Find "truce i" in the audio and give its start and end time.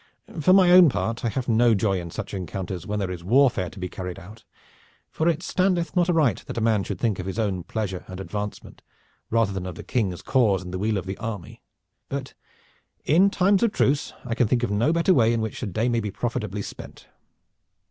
13.73-14.33